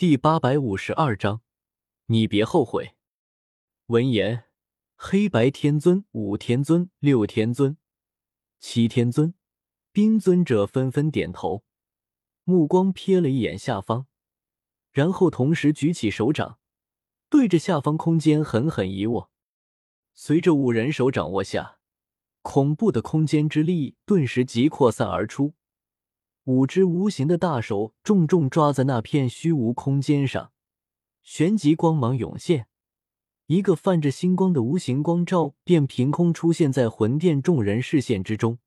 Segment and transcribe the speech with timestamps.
[0.00, 1.42] 第八百五十二章，
[2.06, 2.94] 你别后悔。
[3.88, 4.44] 闻言，
[4.96, 7.76] 黑白天尊、五天尊、六天尊、
[8.58, 9.34] 七天尊、
[9.92, 11.64] 冰尊者纷纷点头，
[12.44, 14.06] 目光瞥了一眼下方，
[14.90, 16.58] 然后同时举起手掌，
[17.28, 19.30] 对着下方空间狠狠一握。
[20.14, 21.78] 随着五人手掌握下，
[22.40, 25.52] 恐怖的空间之力顿时即扩散而出。
[26.44, 30.52] 五只无形的大手重重抓在那片虚无空间上，
[31.22, 32.66] 旋即光芒涌现，
[33.46, 38.58] 一个泛着星光的无形光罩便凭空出现在魂殿众人视线之中。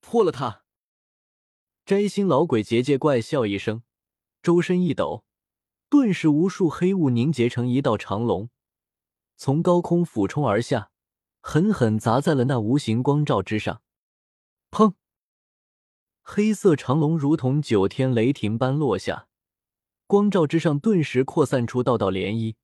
[0.00, 0.62] 破了它！
[1.84, 3.82] 摘星老鬼结界怪笑一声，
[4.42, 5.24] 周身一抖，
[5.88, 8.48] 顿时无数黑雾凝结成一道长龙，
[9.36, 10.90] 从高空俯冲而下，
[11.40, 13.82] 狠狠砸在了那无形光罩之上。
[14.70, 14.94] 砰！
[16.26, 19.28] 黑色长龙如同九天雷霆般落下，
[20.06, 22.54] 光照之上顿时扩散出道道涟漪，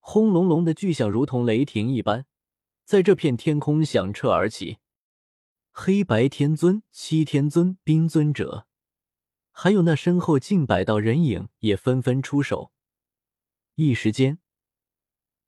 [0.00, 2.26] 轰隆隆的巨响如同雷霆一般，
[2.84, 4.76] 在这片天空响彻而起。
[5.72, 8.66] 黑白天尊、七天尊、冰尊者，
[9.50, 12.70] 还有那身后近百道人影也纷纷出手。
[13.76, 14.40] 一时间，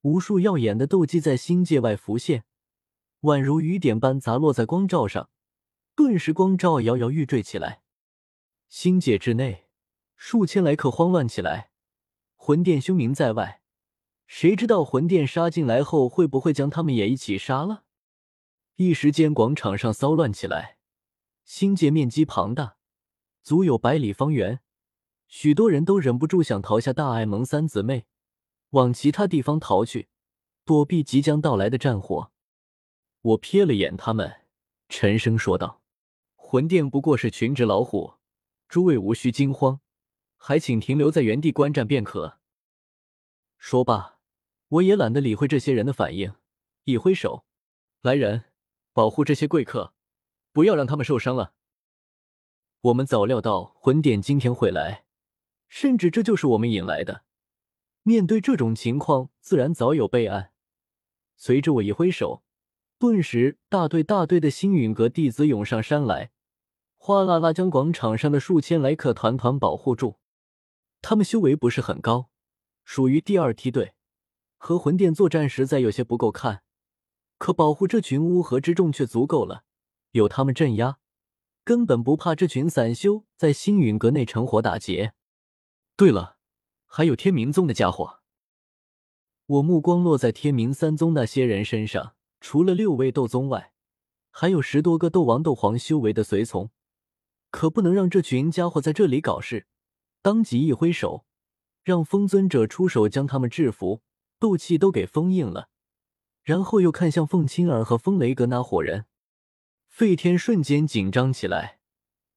[0.01, 2.45] 无数耀眼的斗技在星界外浮现，
[3.21, 5.29] 宛如雨点般砸落在光照上。
[6.03, 7.83] 顿时，光照摇摇欲坠起来。
[8.71, 9.67] 星界之内，
[10.17, 11.73] 数千来客慌乱起来。
[12.37, 13.61] 魂殿凶名在外，
[14.27, 17.85] 谁知道魂殿杀进来后，会不会将他们也一起杀了？
[18.77, 20.79] 一时间，广场上骚乱起来。
[21.45, 22.79] 星界面积庞大，
[23.43, 24.61] 足有百里方圆，
[25.29, 28.07] 许多人都忍不住想逃下大爱盟三姊妹，
[28.71, 30.09] 往其他地方逃去，
[30.65, 32.33] 躲避即将到来的战火。
[33.21, 34.47] 我瞥了眼他们，
[34.89, 35.80] 沉声说道。
[36.51, 38.15] 魂殿不过是群只老虎，
[38.69, 39.79] 诸位无需惊慌，
[40.37, 42.41] 还请停留在原地观战便可。
[43.57, 44.19] 说罢，
[44.67, 46.35] 我也懒得理会这些人的反应，
[46.87, 47.45] 一挥手，
[48.03, 48.47] 来人，
[48.93, 49.95] 保护这些贵客，
[50.51, 51.53] 不要让他们受伤了。
[52.81, 55.05] 我们早料到魂殿今天会来，
[55.69, 57.23] 甚至这就是我们引来的。
[58.03, 60.51] 面对这种情况，自然早有备案。
[61.37, 62.43] 随着我一挥手，
[62.99, 66.33] 顿时大队大队的星陨阁弟子涌上山来。
[67.03, 70.19] 哗啦啦，将广场上的数千来客团团保护住。
[71.01, 72.29] 他们修为不是很高，
[72.85, 73.95] 属于第二梯队，
[74.59, 76.63] 和魂殿作战实在有些不够看。
[77.39, 79.65] 可保护这群乌合之众却足够了，
[80.11, 80.99] 有他们镇压，
[81.65, 85.15] 根本不怕这群散修在星陨阁内趁火打劫。
[85.97, 86.37] 对了，
[86.85, 88.21] 还有天明宗的家伙。
[89.47, 93.73] 我目光落在天明三宗那些人身上，除了六位斗宗外，
[94.31, 96.71] 还有十多个斗王、斗皇修为的随从。
[97.51, 99.67] 可不能让这群家伙在这里搞事，
[100.23, 101.25] 当即一挥手，
[101.83, 104.03] 让风尊者出手将他们制服，
[104.39, 105.69] 斗气都给封印了。
[106.43, 109.05] 然后又看向凤青儿和风雷阁那伙人，
[109.89, 111.81] 费天瞬间紧张起来。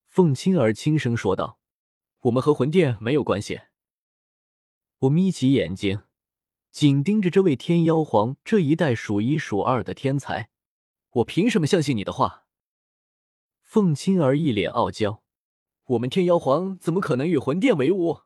[0.07, 1.57] 凤青儿轻声说道
[2.23, 3.61] ：“我们和魂殿没有关系。”
[4.99, 6.03] 我眯起眼睛，
[6.71, 10.49] 紧盯着这位天妖皇这一代数一数二的天才，
[11.11, 12.42] 我凭什么相信你的话？
[13.73, 15.23] 凤青儿一脸傲娇
[15.97, 18.19] ：“我们天妖皇怎么可能与魂殿为伍？”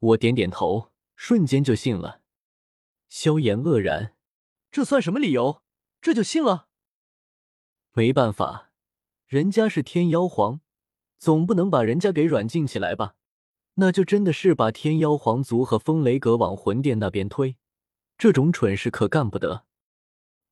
[0.00, 2.20] 我点点头，瞬间就信了。
[3.08, 4.16] 萧炎愕然
[4.72, 5.62] ：“这算什么理由？
[6.00, 6.66] 这就信了？”
[7.94, 8.72] 没办法，
[9.28, 10.62] 人家是天妖皇，
[11.16, 13.14] 总不能把人家给软禁起来吧？
[13.74, 17.56] 那就真的是把天妖皇族和风雷阁往魂殿那边推，
[18.16, 19.64] 这种蠢事可干不得。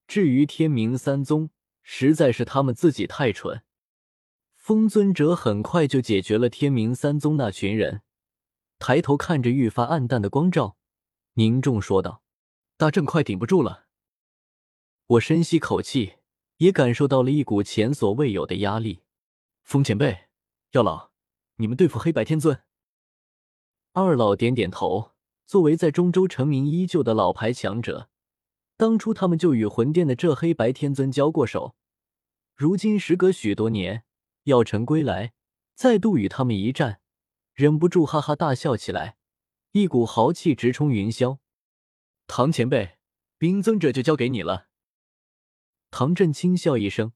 [0.07, 1.51] 至于天明三宗，
[1.89, 3.63] 实在是他们自己太蠢。
[4.57, 8.03] 风尊者很快就解决了天明三宗那群人，
[8.81, 10.77] 抬头看着愈发暗淡的光照，
[11.35, 12.23] 凝重说道
[12.77, 13.87] ：“大阵快顶不住了。”
[15.07, 16.15] 我深吸口气，
[16.57, 19.05] 也感受到了一股前所未有的压力。
[19.63, 20.27] 风前辈、
[20.73, 21.13] 药老，
[21.59, 22.65] 你们对付黑白天尊？
[23.93, 25.13] 二老点点头。
[25.47, 28.11] 作为在中州成名依旧的老牌强者。
[28.77, 31.75] 当初他们就与魂殿的这黑白天尊交过手，
[32.55, 34.05] 如今时隔许多年，
[34.45, 35.33] 药尘归来，
[35.75, 37.01] 再度与他们一战，
[37.55, 39.17] 忍不住哈哈大笑起来，
[39.73, 41.39] 一股豪气直冲云霄。
[42.27, 42.99] 唐前辈，
[43.39, 44.67] 冰尊者就交给你了。
[45.91, 47.13] 唐振轻笑一声，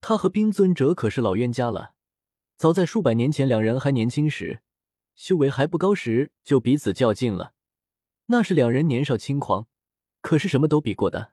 [0.00, 1.94] 他和冰尊者可是老冤家了，
[2.56, 4.62] 早在数百年前，两人还年轻时，
[5.16, 7.54] 修为还不高时，就彼此较劲了。
[8.26, 9.66] 那是两人年少轻狂。
[10.22, 11.32] 可是什么都比过的。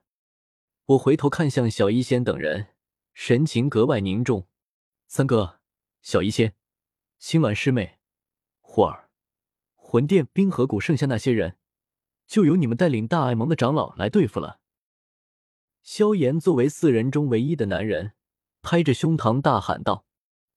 [0.84, 2.74] 我回头看向小医仙等人，
[3.14, 4.46] 神情格外凝重。
[5.06, 5.60] 三哥，
[6.02, 6.54] 小医仙，
[7.18, 7.98] 青鸾师妹，
[8.60, 9.08] 霍儿，
[9.74, 11.56] 魂殿、冰河谷剩下那些人，
[12.26, 14.60] 就由你们带领大爱盟的长老来对付了。
[15.82, 18.12] 萧炎作为四人中唯一的男人，
[18.60, 20.04] 拍着胸膛大喊道：“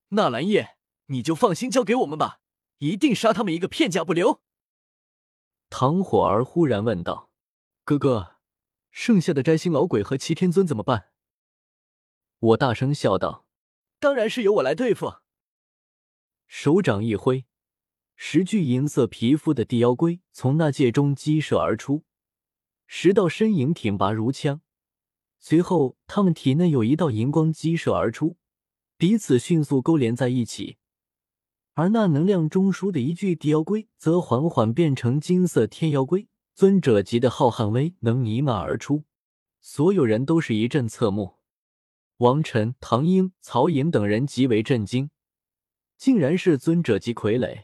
[0.10, 0.76] 纳兰叶，
[1.06, 2.42] 你就放心交给我们吧，
[2.80, 4.42] 一定杀他们一个片甲不留。”
[5.70, 7.32] 唐火儿忽然问道
[7.86, 8.38] ：“哥哥，
[8.92, 11.10] 剩下的摘星老鬼和齐天尊怎么办？”
[12.40, 13.46] 我大声笑道
[14.00, 15.16] ：“当然是由我来对付。”
[16.48, 17.46] 手掌一挥，
[18.16, 22.04] 十具银色皮肤的地妖龟从那界中激射而出，
[22.88, 24.62] 十道身影挺拔如枪。
[25.40, 28.38] 随后，他们体内有一道银光激射而出，
[28.96, 30.78] 彼此迅速勾连在一起。
[31.74, 39.04] 而那能量中枢的一具地妖龟，则缓缓变成金色天妖龟，尊者级的浩瀚威能弥漫而出。
[39.60, 41.36] 所有人都是一阵侧目，
[42.18, 45.10] 王晨、唐英、曹颖等人极为震惊，
[45.98, 47.64] 竟然是尊者级傀儡。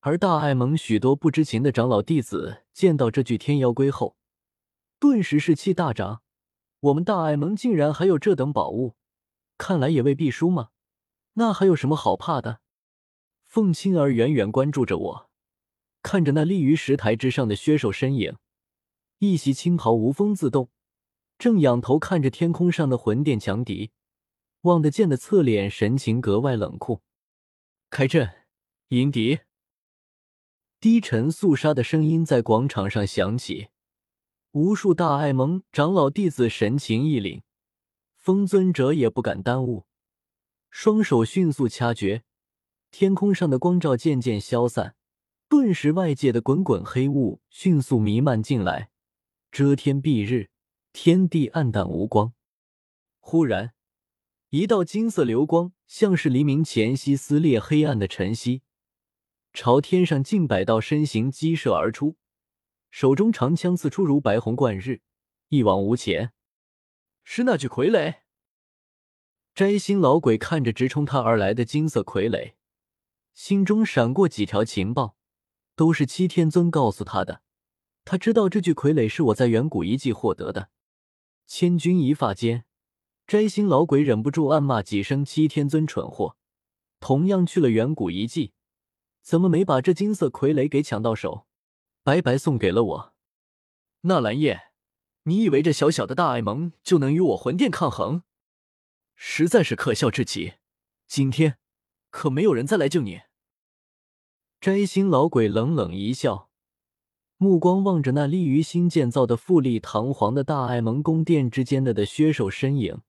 [0.00, 4.16] 而大爱盟许多不知情的长老弟子见到这具天妖龟后，
[4.98, 6.22] 顿时士气大涨。
[6.80, 8.96] 我们大爱盟竟然还有这等宝物，
[9.56, 10.68] 看来也未必输嘛。
[11.34, 12.60] 那还有什么好怕的？
[13.46, 15.27] 凤青儿远远关注着我，
[16.10, 18.34] 看着那立于石台之上的削手身影，
[19.18, 20.70] 一袭青袍无风自动，
[21.38, 23.90] 正仰头看着天空上的魂殿强敌，
[24.62, 27.02] 望得见的侧脸神情格外冷酷。
[27.90, 28.46] 开阵，
[28.88, 29.40] 迎敌！
[30.80, 33.68] 低沉肃杀的声音在广场上响起。
[34.52, 37.42] 无数大爱盟长老弟子神情一凛，
[38.16, 39.84] 风尊者也不敢耽误，
[40.70, 42.22] 双手迅速掐诀，
[42.90, 44.94] 天空上的光照渐渐消散，
[45.48, 48.90] 顿时外界的滚滚黑雾迅速弥漫进来，
[49.50, 50.50] 遮天蔽日，
[50.92, 52.34] 天地暗淡无光。
[53.18, 53.72] 忽然，
[54.50, 58.60] 一道金色流光，像是黎明前夕撕裂黑暗的晨曦，
[59.54, 62.16] 朝天上近百道身形激射而出。
[62.90, 65.00] 手中长枪刺出，如白虹贯日，
[65.48, 66.32] 一往无前。
[67.24, 68.16] 是那具傀儡。
[69.54, 72.52] 摘星老鬼看着直冲他而来的金色傀儡，
[73.32, 75.17] 心中闪过几条情报，
[75.78, 77.42] 都是七天尊告诉他的。
[78.04, 80.70] 他知道这具傀儡是我在远古遗迹获得的。
[81.46, 82.64] 千钧一发间，
[83.28, 86.36] 摘星老鬼忍不住暗骂几声：“七天尊蠢货！
[86.98, 88.54] 同样去了远古遗迹，
[89.22, 91.46] 怎么没把这金色傀儡给抢到手？”
[92.02, 93.14] 白白送给了我，
[94.00, 94.72] 纳兰叶，
[95.22, 98.24] 你以为这小小的大爱盟就能与我魂殿抗衡？
[99.14, 100.54] 实在是可笑至极！
[101.06, 101.58] 今天
[102.10, 103.20] 可没有人再来救你。
[104.60, 106.50] 摘星老鬼冷冷一笑，
[107.36, 113.00] 目光望着那立于新建造的富丽堂皇的大爱盟宫殿之间的的削手身影，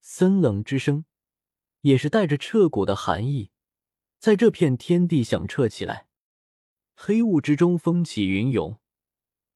[0.00, 1.04] 森冷之声
[1.82, 3.50] 也是带着彻骨的寒意，
[4.18, 6.06] 在这片天地响彻起来。
[6.94, 8.78] 黑雾之中，风起云涌，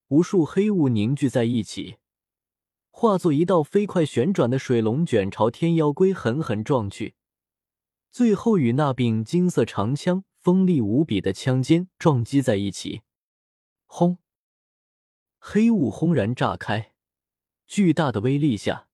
[0.08, 1.96] 无数黑雾凝聚在一起，
[2.90, 7.14] 化作一道飞快旋转的水龙卷，朝天妖龟狠狠撞去。
[8.10, 13.02] 最后与那柄金色长枪锋利无比的枪尖撞击在一起。
[13.84, 14.16] 轰！
[15.38, 16.94] 黑雾轰然炸开，
[17.66, 18.88] 巨大的威力下，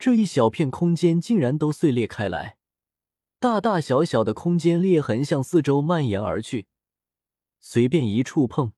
[0.00, 2.58] 这一小片空间竟然都碎裂开来，
[3.38, 6.66] 大大小小的空间裂痕向四周蔓延而去。
[7.60, 8.72] 随便一触碰，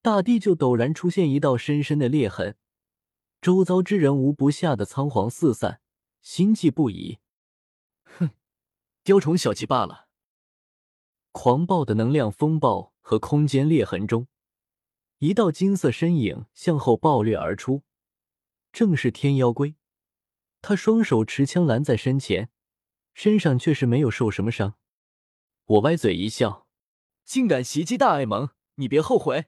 [0.00, 2.56] 大地就陡然出现一道深深的裂痕，
[3.40, 5.80] 周遭之人无不吓得仓皇四散，
[6.20, 7.20] 心悸不已。
[8.18, 8.30] 哼，
[9.04, 10.08] 雕虫小技罢了！
[11.32, 14.28] 狂暴的能量风暴和空间裂痕中，
[15.18, 17.82] 一道金色身影向后暴掠而出，
[18.72, 19.74] 正是天妖龟。
[20.60, 22.50] 他双手持枪拦在身前，
[23.12, 24.76] 身上却是没有受什么伤。
[25.64, 26.68] 我歪嘴一笑。
[27.24, 29.46] 竟敢袭击大爱盟，你别后悔！